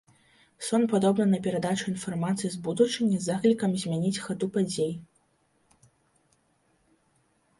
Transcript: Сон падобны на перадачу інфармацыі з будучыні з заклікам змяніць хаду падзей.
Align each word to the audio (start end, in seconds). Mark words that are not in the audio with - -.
Сон 0.67 0.83
падобны 0.93 1.25
на 1.31 1.39
перадачу 1.47 1.85
інфармацыі 1.89 2.49
з 2.53 2.57
будучыні 2.67 3.19
з 3.19 3.21
заклікам 3.25 3.75
змяніць 3.83 4.23
хаду 4.23 4.51
падзей. 4.55 4.91